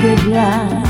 [0.00, 0.89] good life.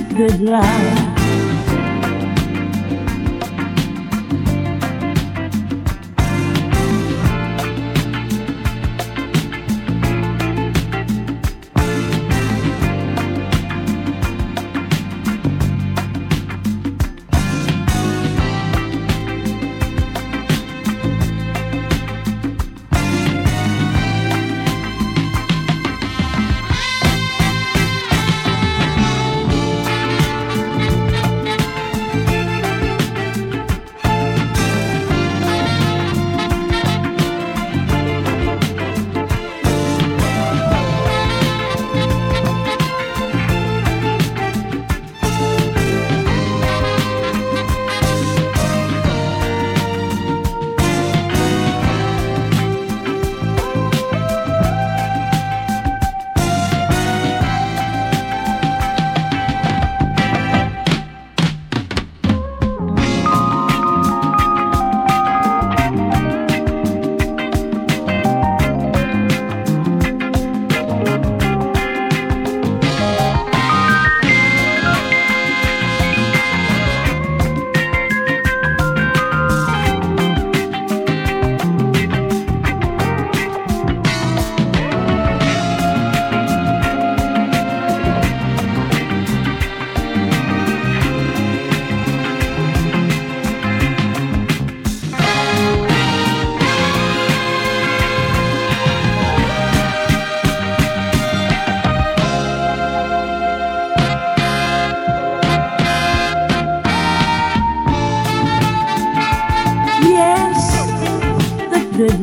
[0.00, 1.13] Good life.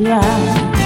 [0.02, 0.81] Colombia.